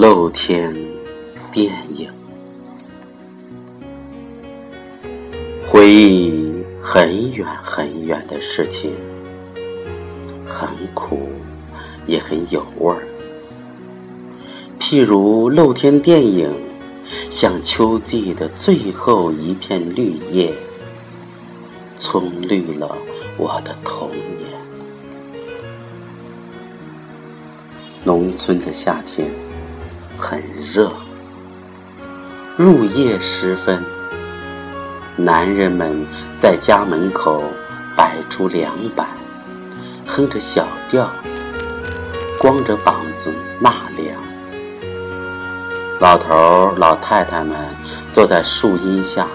[0.00, 0.72] 露天
[1.50, 2.08] 电影，
[5.66, 8.94] 回忆很远很远的事情，
[10.46, 11.28] 很苦，
[12.06, 13.08] 也很有味儿。
[14.78, 16.48] 譬如露天电影，
[17.28, 20.54] 像秋季的最后一片绿叶，
[21.98, 22.96] 葱绿了
[23.36, 24.48] 我的童年。
[28.04, 29.28] 农村的夏天
[30.20, 30.42] 很
[30.74, 30.92] 热，
[32.56, 33.84] 入夜时分，
[35.14, 36.04] 男人们
[36.36, 37.44] 在家门口
[37.96, 39.06] 摆出凉板，
[40.04, 41.08] 哼着小调，
[42.36, 44.20] 光着膀子纳凉。
[46.00, 47.56] 老头儿、老太太们
[48.12, 49.28] 坐在树荫下，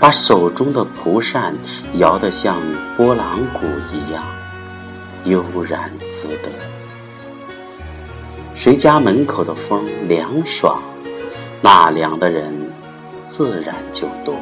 [0.00, 1.54] 把手中的蒲扇
[1.94, 2.56] 摇得像
[2.96, 4.24] 拨浪鼓一样
[5.24, 6.48] 悠然自得。
[8.58, 10.82] 谁家门口的风凉爽，
[11.62, 12.52] 纳凉的人
[13.24, 14.34] 自然就多。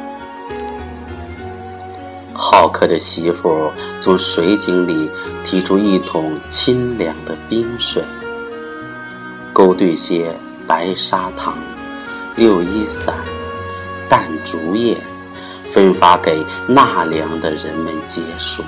[2.33, 5.11] 好客的媳妇从水井里
[5.45, 8.03] 提出一桶清凉的冰水，
[9.53, 10.35] 勾兑些
[10.67, 11.59] 白砂糖、
[12.37, 13.15] 六一散、
[14.09, 14.97] 淡竹叶，
[15.67, 18.63] 分发给纳凉的人们解暑。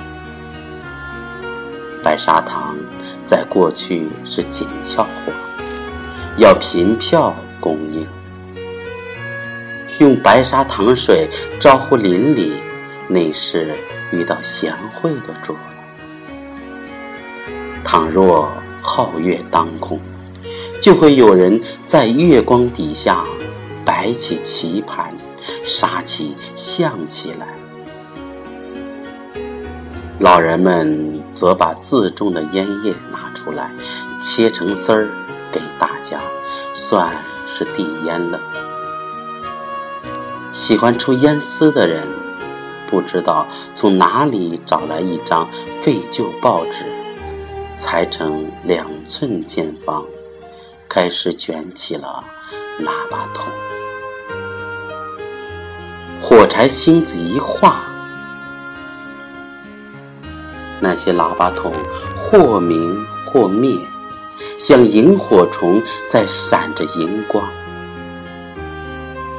[2.09, 2.75] 白砂糖
[3.23, 5.31] 在过去是紧俏货，
[6.37, 8.03] 要凭票供应。
[9.99, 11.29] 用白砂糖水
[11.59, 12.53] 招呼邻里，
[13.07, 13.75] 那是
[14.11, 15.59] 遇到贤惠的主了。
[17.83, 18.49] 倘若
[18.81, 19.99] 皓月当空，
[20.81, 23.23] 就会有人在月光底下
[23.85, 25.13] 摆起棋盘，
[25.63, 27.45] 杀起象棋来。
[30.19, 33.71] 老人们则把自种的烟叶拿出来，
[34.21, 35.09] 切成丝儿
[35.51, 36.19] 给大家，
[36.73, 37.11] 算
[37.47, 38.39] 是递烟了。
[40.51, 42.07] 喜欢抽烟丝的人，
[42.87, 45.47] 不知道从哪里找来一张
[45.79, 46.85] 废旧报纸，
[47.75, 50.03] 裁成两寸见方，
[50.87, 52.23] 开始卷起了
[52.79, 53.45] 喇叭筒。
[56.21, 57.88] 火柴星子一画。
[60.79, 61.73] 那些喇叭筒
[62.15, 63.77] 或明或灭，
[64.57, 67.43] 像萤火虫在闪着荧光。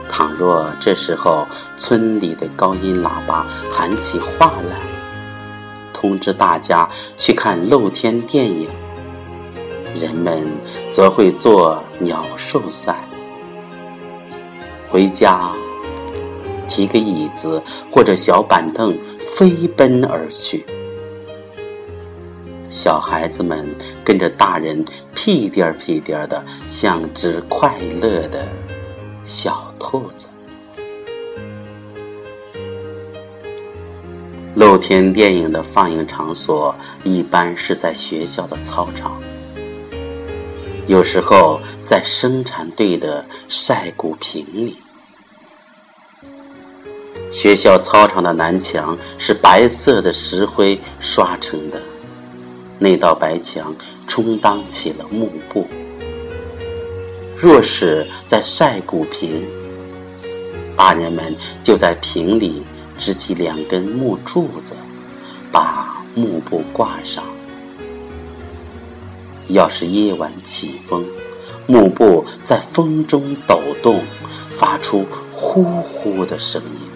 [0.09, 1.47] 倘若这时候
[1.77, 4.81] 村里的高音喇叭喊起话来，
[5.93, 8.69] 通知大家去看露天电影，
[9.95, 10.47] 人们
[10.91, 12.97] 则会做鸟兽散，
[14.91, 15.53] 回家
[16.67, 20.67] 提个椅子或者小板凳，飞奔而去。
[22.71, 23.69] 小孩子们
[24.05, 28.47] 跟着大人屁颠儿屁颠儿的，像只快乐的
[29.25, 30.29] 小兔子。
[34.55, 39.21] 露天电影的放映场所一般是在学校的操场，
[40.87, 44.77] 有时候在生产队的晒谷坪里。
[47.33, 51.81] 学校操场的南墙是白色的石灰刷成的。
[52.83, 53.75] 那道白墙
[54.07, 55.69] 充当起了幕布。
[57.37, 59.47] 若是在晒谷坪，
[60.75, 62.65] 大人们就在坪里
[62.99, 64.75] 支起两根木柱子，
[65.53, 67.23] 把幕布挂上。
[69.49, 71.05] 要是夜晚起风，
[71.67, 74.03] 幕布在风中抖动，
[74.49, 76.89] 发出呼呼的声音，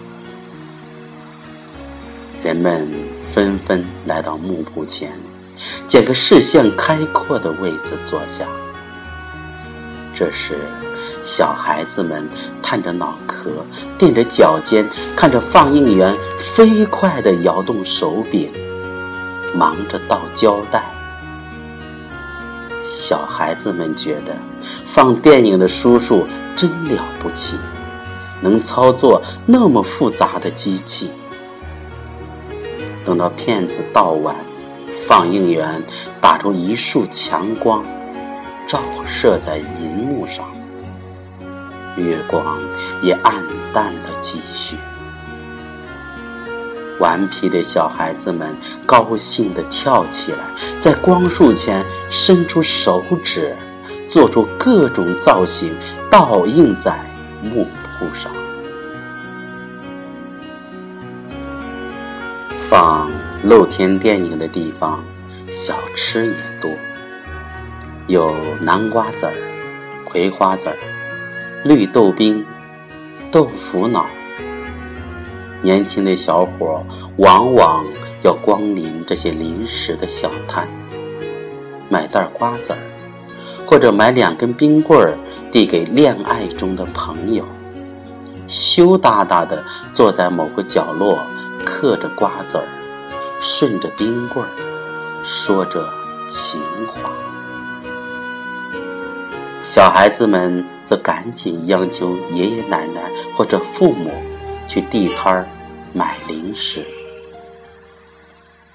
[2.43, 2.89] 人们
[3.21, 5.11] 纷纷来到幕布前。
[5.87, 8.45] 捡个视线开阔的位子坐下。
[10.13, 10.59] 这时，
[11.21, 12.25] 小孩子们
[12.61, 13.49] 探着脑壳，
[13.97, 18.49] 垫着脚尖，看着放映员飞快地摇动手柄，
[19.53, 20.83] 忙着倒胶带。
[22.83, 24.37] 小孩子们觉得
[24.85, 26.25] 放电影的叔叔
[26.55, 27.57] 真了不起，
[28.39, 31.11] 能操作那么复杂的机器。
[33.03, 34.33] 等到片子倒完。
[35.07, 35.83] 放映员
[36.19, 37.85] 打出一束强光，
[38.65, 40.43] 照射在银幕上，
[41.95, 42.57] 月光
[43.03, 43.35] 也暗
[43.71, 44.75] 淡了几许。
[46.99, 50.39] 顽皮的小孩子们高兴地跳起来，
[50.79, 53.55] 在光束前伸出手指，
[54.07, 55.71] 做出各种造型，
[56.09, 56.99] 倒映在
[57.43, 57.67] 幕
[57.99, 58.31] 布上。
[62.67, 63.09] 放。
[63.43, 65.03] 露天电影的地方，
[65.51, 66.71] 小吃也多，
[68.07, 69.33] 有南瓜子儿、
[70.03, 70.75] 葵花籽儿、
[71.63, 72.43] 绿豆冰、
[73.29, 74.07] 豆腐脑。
[75.61, 76.83] 年轻的小伙
[77.17, 77.85] 往往
[78.23, 80.67] 要光临这些临时的小摊，
[81.87, 82.79] 买袋瓜子儿，
[83.67, 85.15] 或者买两根冰棍儿，
[85.51, 87.45] 递给恋爱中的朋友。
[88.47, 89.63] 羞答答地
[89.93, 91.19] 坐在某个角落，
[91.65, 92.67] 嗑着瓜子儿，
[93.39, 94.51] 顺着冰棍儿，
[95.23, 95.89] 说着
[96.29, 97.11] 情话。
[99.61, 104.13] 小孩子们则赶紧央求爷爷奶奶或者父母
[104.67, 105.47] 去地摊儿
[105.91, 106.85] 买零食。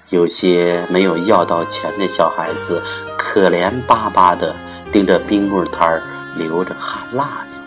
[0.09, 2.83] 有些没有要到钱的小孩子，
[3.17, 4.53] 可怜巴巴地
[4.91, 6.03] 盯着冰棍摊儿，
[6.35, 7.61] 流着哈喇子。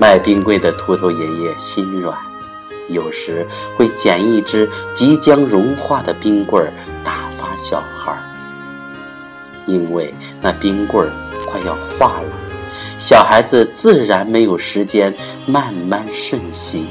[0.00, 2.18] 卖冰棍的秃头爷爷心软，
[2.88, 3.46] 有时
[3.76, 6.72] 会捡一只即将融化的冰棍儿
[7.02, 8.22] 打发小孩儿。
[9.66, 11.12] 因为那冰棍儿
[11.46, 12.28] 快要化了，
[12.98, 15.14] 小孩子自然没有时间
[15.46, 16.86] 慢慢吮吸，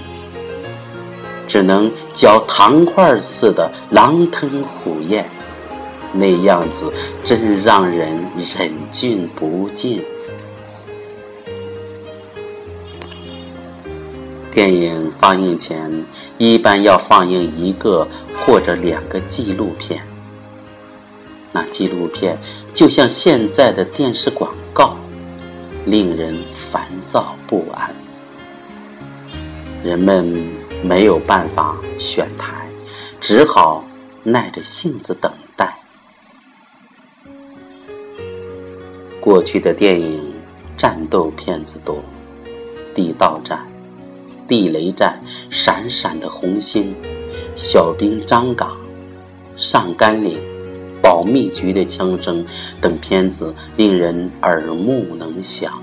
[1.47, 5.29] 只能嚼糖块似的狼吞虎咽，
[6.11, 6.91] 那样子
[7.23, 8.19] 真让人
[8.55, 10.03] 忍俊不禁。
[14.53, 16.05] 电影放映前，
[16.37, 18.07] 一般要放映一个
[18.37, 20.05] 或者两个纪录片。
[21.51, 22.37] 那纪录片
[22.71, 24.95] 就像现在的电视广告，
[25.85, 27.95] 令人烦躁不安。
[29.83, 30.23] 人们
[30.83, 32.67] 没有办法选台，
[33.19, 33.83] 只好
[34.21, 35.75] 耐着性子等待。
[39.19, 40.31] 过去的电影
[40.77, 42.03] 战斗片子多，
[42.93, 43.67] 地道战、
[44.53, 45.19] 地雷战、
[45.49, 46.93] 闪闪的红星、
[47.55, 48.71] 小兵张嘎、
[49.55, 50.39] 上甘岭。
[51.01, 52.45] 保密局的枪声
[52.79, 55.81] 等片子令人耳目能详。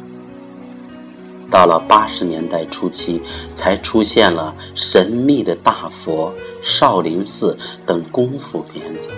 [1.51, 3.21] 到了八十年代初期，
[3.53, 6.33] 才出现了神秘的大佛、
[6.63, 9.09] 少林寺等功夫片子。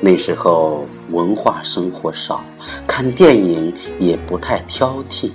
[0.00, 2.44] 那时候文化生活少，
[2.86, 5.30] 看电影也不太挑剔。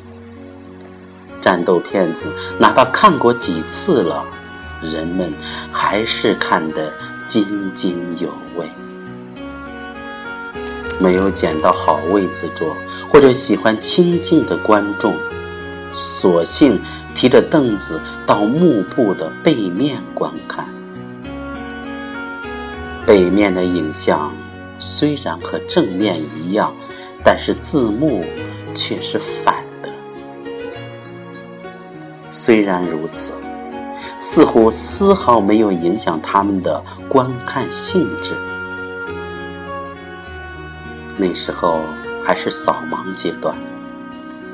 [1.43, 4.23] 战斗片子哪怕看过几次了，
[4.81, 5.33] 人们
[5.69, 6.91] 还是看得。
[7.25, 8.67] 津津有味。
[10.99, 12.75] 没有捡到好位子坐，
[13.09, 15.17] 或者喜欢清静的观众，
[15.93, 16.79] 索性
[17.15, 20.67] 提着凳子到幕布的背面观看。
[23.05, 24.31] 背面的影像
[24.77, 26.75] 虽然和正面一样，
[27.23, 28.25] 但是字幕
[28.75, 29.62] 却是反。
[32.27, 33.33] 虽然如此。
[34.19, 38.33] 似乎丝毫没有影响他们的观看兴致。
[41.15, 41.81] 那时候
[42.23, 43.55] 还是扫盲阶段，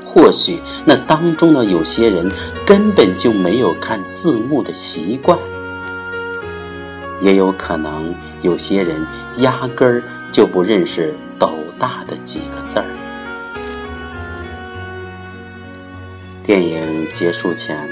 [0.04, 2.30] 或许那当中的有些人
[2.66, 5.38] 根本就没有看字幕的习惯，
[7.20, 9.04] 也有可能有些人
[9.38, 12.99] 压根儿就不认识斗大的几个字儿。
[16.42, 17.88] 电影结束前。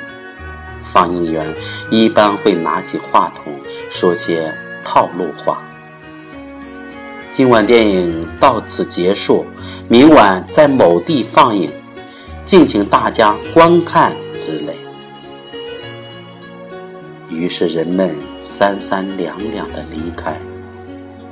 [0.91, 1.55] 放映员
[1.91, 3.53] 一般会拿起话筒
[3.91, 5.63] 说些套路话。
[7.29, 9.45] 今晚电影到此结束，
[9.87, 11.71] 明晚在某地放映，
[12.43, 14.75] 敬请大家观看之类。
[17.29, 20.41] 于是人们三三两两的离开，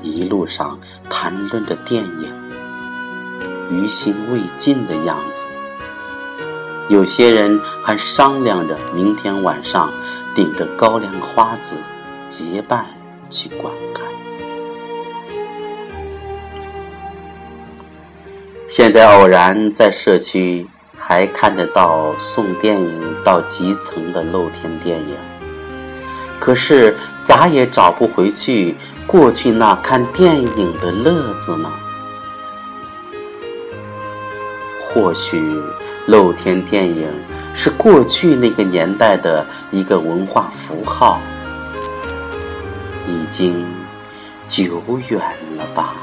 [0.03, 2.31] 一路上谈论着电影，
[3.71, 5.47] 余兴未尽的样子。
[6.89, 9.93] 有些人还商量着明天晚上
[10.37, 11.77] 顶着高粱花子
[12.29, 12.87] 结伴
[13.29, 14.07] 去观看。
[18.69, 25.17] 现在偶然在社区还看得到送电影到基层的露天电影，
[26.39, 28.77] 可是咋也找不回去
[29.09, 31.69] 过去那看电影的乐子呢？
[34.79, 35.61] 或许。
[36.07, 37.09] 露天电影
[37.53, 41.21] 是过去那个年代的一个文化符号，
[43.07, 43.67] 已经
[44.47, 45.21] 久远
[45.57, 45.97] 了吧。